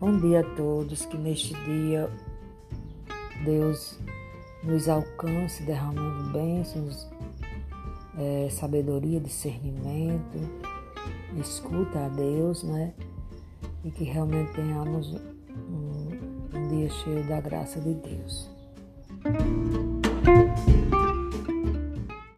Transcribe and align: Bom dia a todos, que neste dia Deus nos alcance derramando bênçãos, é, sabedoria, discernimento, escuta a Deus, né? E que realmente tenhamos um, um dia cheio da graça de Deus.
Bom 0.00 0.18
dia 0.18 0.40
a 0.40 0.56
todos, 0.56 1.06
que 1.06 1.16
neste 1.16 1.54
dia 1.64 2.10
Deus 3.44 3.96
nos 4.64 4.88
alcance 4.88 5.62
derramando 5.62 6.32
bênçãos, 6.32 7.08
é, 8.18 8.48
sabedoria, 8.50 9.20
discernimento, 9.20 10.38
escuta 11.40 12.06
a 12.06 12.08
Deus, 12.08 12.64
né? 12.64 12.92
E 13.84 13.90
que 13.92 14.02
realmente 14.02 14.52
tenhamos 14.52 15.14
um, 15.14 16.08
um 16.52 16.68
dia 16.68 16.90
cheio 16.90 17.26
da 17.28 17.40
graça 17.40 17.80
de 17.80 17.94
Deus. 17.94 18.50